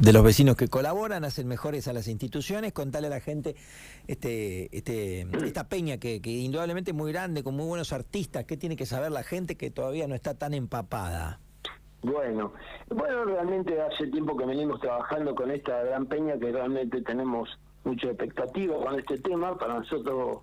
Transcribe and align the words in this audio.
de 0.00 0.10
los 0.14 0.24
vecinos 0.24 0.56
que 0.56 0.68
colaboran, 0.68 1.22
hacen 1.26 1.46
mejores 1.46 1.86
a 1.86 1.92
las 1.92 2.08
instituciones, 2.08 2.72
contarle 2.72 3.08
a 3.08 3.10
la 3.10 3.20
gente 3.20 3.56
este, 4.06 4.74
este, 4.74 5.26
esta 5.44 5.68
peña 5.68 5.98
que, 5.98 6.18
indudablemente 6.24 6.92
es 6.92 6.96
muy 6.96 7.12
grande, 7.12 7.42
con 7.42 7.54
muy 7.54 7.66
buenos 7.66 7.92
artistas, 7.92 8.44
¿qué 8.44 8.56
tiene 8.56 8.74
que 8.74 8.86
saber 8.86 9.12
la 9.12 9.22
gente 9.22 9.56
que 9.56 9.70
todavía 9.70 10.08
no 10.08 10.14
está 10.14 10.32
tan 10.32 10.54
empapada? 10.54 11.40
Bueno, 12.00 12.54
bueno, 12.88 13.24
realmente 13.26 13.78
hace 13.82 14.06
tiempo 14.06 14.34
que 14.34 14.46
venimos 14.46 14.80
trabajando 14.80 15.34
con 15.34 15.50
esta 15.50 15.82
gran 15.82 16.06
peña 16.06 16.38
que 16.38 16.52
realmente 16.52 17.02
tenemos 17.02 17.46
mucha 17.84 18.08
expectativa 18.08 18.78
con 18.78 18.98
este 18.98 19.18
tema, 19.18 19.58
para 19.58 19.80
nosotros 19.80 20.38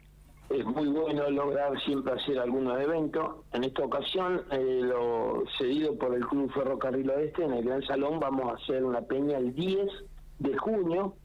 es 0.54 0.66
muy 0.66 0.88
bueno 0.88 1.30
lograr 1.30 1.80
siempre 1.82 2.14
hacer 2.14 2.40
algunos 2.40 2.80
eventos. 2.80 3.38
En 3.54 3.64
esta 3.64 3.84
ocasión, 3.84 4.44
eh, 4.52 4.82
lo 4.84 5.44
cedido 5.58 5.98
por 5.98 6.14
el 6.14 6.26
Club 6.28 6.52
Ferrocarril 6.54 7.10
Oeste, 7.10 7.44
en 7.44 7.54
el 7.54 7.64
Gran 7.66 7.82
Salón, 7.84 8.20
vamos 8.20 8.52
a 8.52 8.56
hacer 8.56 8.84
una 8.84 9.02
peña 9.02 9.38
el 9.38 9.54
10 9.56 9.90
de 10.40 10.58
junio, 10.58 11.16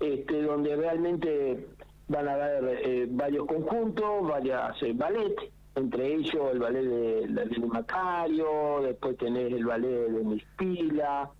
este, 0.00 0.42
donde 0.42 0.76
realmente 0.76 1.66
van 2.08 2.28
a 2.28 2.34
haber 2.34 2.80
eh, 2.84 3.06
varios 3.08 3.46
conjuntos, 3.46 4.28
varias 4.28 4.82
eh, 4.82 4.92
ballet, 4.94 5.34
entre 5.76 6.14
ellos 6.14 6.52
el 6.52 6.58
ballet 6.58 6.84
de, 6.84 7.26
de, 7.26 7.66
Macario, 7.66 8.82
después 8.82 9.16
tenés 9.16 9.52
el 9.52 9.64
ballet 9.64 10.08
de 10.10 10.24
Mispila, 10.24 11.30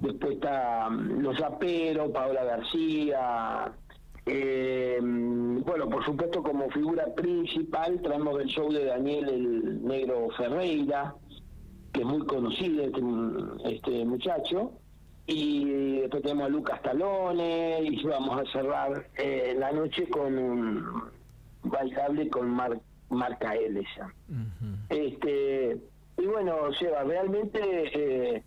después 0.00 0.34
está 0.34 0.90
mm, 0.90 1.20
Los 1.20 1.38
Zaperos, 1.38 2.10
Paola 2.10 2.44
García, 2.44 3.72
eh, 4.26 4.98
bueno, 5.00 5.88
por 5.88 6.04
supuesto 6.04 6.42
como 6.42 6.68
figura 6.70 7.06
principal 7.14 8.00
traemos 8.02 8.40
el 8.40 8.48
show 8.48 8.72
de 8.72 8.84
Daniel 8.84 9.28
el 9.28 9.84
Negro 9.84 10.28
Ferreira, 10.36 11.14
que 11.92 12.00
es 12.00 12.06
muy 12.06 12.26
conocido 12.26 12.84
este, 12.84 13.00
este 13.72 14.04
muchacho, 14.04 14.72
y 15.26 16.00
después 16.00 16.22
tenemos 16.22 16.46
a 16.46 16.48
Lucas 16.48 16.82
Talone 16.82 17.82
y 17.82 18.02
vamos 18.04 18.40
a 18.40 18.52
cerrar 18.52 19.08
eh, 19.16 19.54
la 19.58 19.72
noche 19.72 20.08
con 20.08 20.38
un 20.38 20.84
bailable 21.62 22.28
con 22.28 22.48
Mar, 22.48 22.78
Marca 23.10 23.54
L 23.54 23.84
este 24.88 25.78
Y 26.18 26.26
bueno, 26.26 26.72
Seba, 26.78 27.02
realmente 27.04 27.60
eh, 27.60 28.42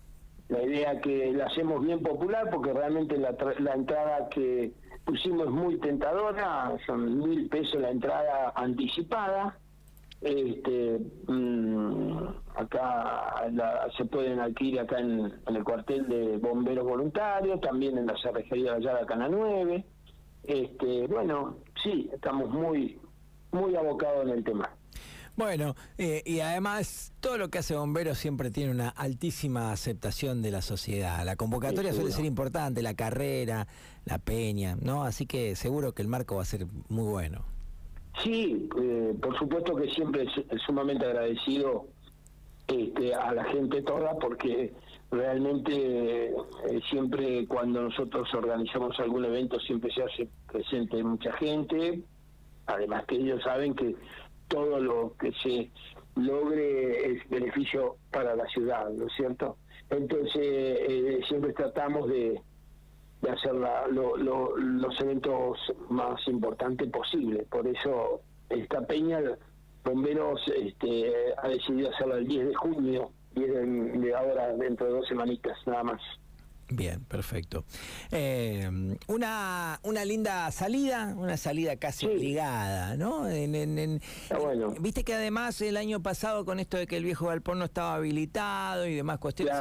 la 0.48 0.62
idea 0.62 1.00
que 1.00 1.32
la 1.32 1.46
hacemos 1.46 1.84
bien 1.84 2.02
popular 2.02 2.48
porque 2.50 2.72
realmente 2.72 3.18
la, 3.18 3.34
la 3.58 3.74
entrada 3.74 4.28
que 4.30 4.72
pusimos 5.04 5.50
muy 5.50 5.78
tentadora, 5.78 6.76
son 6.86 7.18
mil 7.18 7.48
pesos 7.48 7.80
la 7.80 7.90
entrada 7.90 8.52
anticipada. 8.54 9.56
Este, 10.20 11.00
mm, 11.28 12.26
acá 12.56 13.46
se 13.96 14.04
pueden 14.04 14.38
adquirir 14.38 14.80
acá 14.80 15.00
en, 15.00 15.32
el 15.46 15.64
cuartel 15.64 16.06
de 16.08 16.36
bomberos 16.36 16.84
voluntarios, 16.84 17.60
también 17.60 17.96
en 17.96 18.06
la 18.06 18.16
cerrejería 18.18 18.72
de 18.74 18.88
allá 18.88 19.06
Cana 19.06 19.28
9. 19.28 19.84
Este, 20.44 21.06
bueno, 21.06 21.56
sí, 21.82 22.10
estamos 22.12 22.50
muy, 22.50 22.98
muy 23.52 23.74
abocados 23.76 24.24
en 24.24 24.30
el 24.30 24.44
tema. 24.44 24.70
Bueno, 25.36 25.74
eh, 25.96 26.22
y 26.26 26.40
además 26.40 27.12
todo 27.20 27.38
lo 27.38 27.48
que 27.48 27.58
hace 27.58 27.74
Bomberos 27.74 28.18
siempre 28.18 28.50
tiene 28.50 28.72
una 28.72 28.88
altísima 28.90 29.72
aceptación 29.72 30.42
de 30.42 30.50
la 30.50 30.62
sociedad. 30.62 31.24
La 31.24 31.36
convocatoria 31.36 31.92
suele 31.92 32.12
ser 32.12 32.24
importante, 32.24 32.82
la 32.82 32.94
carrera, 32.94 33.66
la 34.04 34.18
peña, 34.18 34.76
¿no? 34.80 35.04
Así 35.04 35.26
que 35.26 35.56
seguro 35.56 35.92
que 35.92 36.02
el 36.02 36.08
marco 36.08 36.36
va 36.36 36.42
a 36.42 36.46
ser 36.46 36.66
muy 36.88 37.04
bueno. 37.04 37.44
Sí, 38.22 38.68
eh, 38.78 39.14
por 39.20 39.38
supuesto 39.38 39.74
que 39.76 39.88
siempre 39.90 40.24
es, 40.24 40.62
sumamente 40.66 41.06
agradecido 41.06 41.86
este, 42.66 43.14
a 43.14 43.32
la 43.32 43.44
gente 43.44 43.82
toda 43.82 44.14
porque 44.18 44.72
realmente 45.10 46.26
eh, 46.28 46.80
siempre 46.90 47.46
cuando 47.46 47.82
nosotros 47.82 48.28
organizamos 48.34 48.98
algún 49.00 49.24
evento 49.24 49.58
siempre 49.60 49.90
se 49.92 50.02
hace 50.02 50.28
presente 50.50 51.02
mucha 51.02 51.32
gente, 51.34 52.02
además 52.66 53.04
que 53.06 53.16
ellos 53.16 53.42
saben 53.42 53.74
que 53.74 53.96
todo 54.50 54.80
lo 54.80 55.14
que 55.18 55.32
se 55.42 55.70
logre 56.16 57.12
es 57.12 57.28
beneficio 57.30 57.96
para 58.10 58.34
la 58.34 58.44
ciudad, 58.46 58.90
¿no 58.90 59.06
es 59.06 59.12
cierto? 59.14 59.56
Entonces, 59.88 60.36
eh, 60.36 61.20
siempre 61.28 61.52
tratamos 61.52 62.08
de, 62.08 62.40
de 63.22 63.30
hacer 63.30 63.52
los 63.54 65.00
eventos 65.00 65.58
más 65.88 66.26
importantes 66.28 66.90
posibles. 66.90 67.46
Por 67.48 67.66
eso, 67.66 68.20
esta 68.48 68.86
peña, 68.86 69.20
Bomberos 69.84 70.40
este, 70.54 71.12
ha 71.38 71.48
decidido 71.48 71.90
hacerla 71.90 72.16
el 72.16 72.26
10 72.26 72.48
de 72.48 72.54
junio, 72.54 73.10
y 73.34 73.42
de 73.42 74.14
ahora, 74.14 74.52
dentro 74.56 74.86
de 74.86 74.92
dos 74.92 75.06
semanitas, 75.06 75.56
nada 75.66 75.84
más. 75.84 76.02
Bien, 76.70 77.04
perfecto. 77.04 77.64
Eh, 78.12 78.96
una, 79.08 79.80
una 79.82 80.04
linda 80.04 80.50
salida, 80.50 81.14
una 81.16 81.36
salida 81.36 81.76
casi 81.76 82.06
obligada, 82.06 82.96
¿no? 82.96 83.28
En, 83.28 84.00
bueno. 84.38 84.74
Viste 84.80 85.04
que 85.04 85.14
además 85.14 85.60
el 85.60 85.76
año 85.76 86.00
pasado 86.00 86.44
con 86.44 86.60
esto 86.60 86.76
de 86.76 86.86
que 86.86 86.96
el 86.96 87.04
viejo 87.04 87.26
galpón 87.26 87.58
no 87.58 87.64
estaba 87.64 87.94
habilitado 87.96 88.86
y 88.86 88.94
demás 88.94 89.18
cuestiones, 89.18 89.54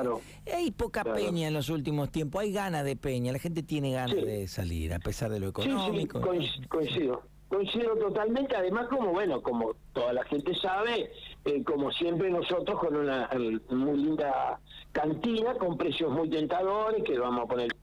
hay 0.53 0.71
poca 0.71 1.03
peña 1.03 1.47
en 1.47 1.53
los 1.53 1.69
últimos 1.69 2.11
tiempos, 2.11 2.41
hay 2.41 2.51
ganas 2.51 2.85
de 2.85 2.95
peña, 2.95 3.31
la 3.31 3.39
gente 3.39 3.63
tiene 3.63 3.93
ganas 3.93 4.15
de 4.15 4.47
salir 4.47 4.93
a 4.93 4.99
pesar 4.99 5.31
de 5.31 5.39
lo 5.39 5.49
económico. 5.49 6.21
Sí, 6.33 6.61
coincido. 6.67 7.23
Coincido 7.47 7.95
totalmente, 7.95 8.55
además 8.55 8.87
como 8.89 9.11
bueno, 9.11 9.41
como 9.41 9.73
toda 9.93 10.13
la 10.13 10.23
gente 10.25 10.53
sabe, 10.61 11.11
eh, 11.49 11.63
como 11.63 11.91
siempre 11.91 12.29
nosotros 12.29 12.79
con 12.79 12.95
una 12.95 13.27
muy 13.69 13.97
linda 13.97 14.59
cantina 14.91 15.55
con 15.55 15.77
precios 15.77 16.11
muy 16.11 16.29
tentadores, 16.29 17.03
que 17.03 17.17
vamos 17.17 17.45
a 17.45 17.47
poner 17.47 17.75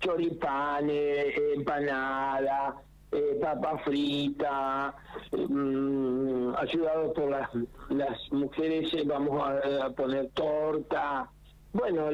choripanes, 0.00 1.26
empanada, 1.54 2.74
eh, 3.12 3.38
papa 3.40 3.78
frita, 3.84 4.92
mm, 5.30 6.54
ayudados 6.56 7.12
por 7.14 7.30
las, 7.30 7.48
las 7.90 8.18
mujeres 8.32 8.92
eh, 8.94 9.04
vamos 9.06 9.40
a, 9.40 9.90
poner 9.90 10.28
torta. 10.30 11.30
Bueno, 11.72 12.08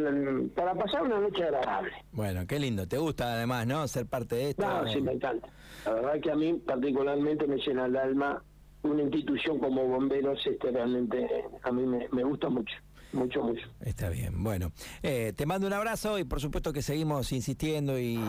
para 0.54 0.74
pasar 0.74 1.02
una 1.04 1.20
noche 1.20 1.42
agradable. 1.42 1.92
Bueno, 2.12 2.46
qué 2.46 2.58
lindo. 2.58 2.86
¿Te 2.86 2.98
gusta 2.98 3.32
además, 3.32 3.66
no? 3.66 3.88
Ser 3.88 4.06
parte 4.06 4.36
de 4.36 4.50
esto. 4.50 4.62
No, 4.62 4.86
sí, 4.86 5.00
me 5.00 5.12
encanta. 5.12 5.48
La 5.86 5.94
verdad 5.94 6.20
que 6.20 6.30
a 6.30 6.36
mí 6.36 6.52
particularmente 6.54 7.46
me 7.46 7.56
llena 7.56 7.86
el 7.86 7.96
alma 7.96 8.42
una 8.82 9.02
institución 9.02 9.58
como 9.58 9.86
Bomberos, 9.86 10.38
este 10.46 10.70
realmente 10.70 11.26
a 11.62 11.72
mí 11.72 11.84
me, 11.86 12.24
gusta 12.24 12.48
mucho. 12.48 12.74
Mucho, 13.10 13.42
mucho. 13.42 13.66
Está 13.80 14.10
bien. 14.10 14.42
Bueno, 14.44 14.70
eh, 15.02 15.32
te 15.34 15.46
mando 15.46 15.66
un 15.66 15.72
abrazo 15.72 16.18
y 16.18 16.24
por 16.24 16.40
supuesto 16.40 16.74
que 16.74 16.82
seguimos 16.82 17.32
insistiendo 17.32 17.98
y, 17.98 18.20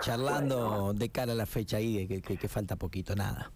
charlando 0.00 0.92
de 0.92 1.08
cara 1.08 1.32
a 1.32 1.36
la 1.36 1.46
fecha 1.46 1.76
ahí, 1.76 2.08
que 2.08 2.48
falta 2.48 2.74
poquito, 2.74 3.14
nada. 3.14 3.52